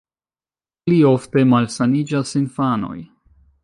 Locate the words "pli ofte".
0.87-1.45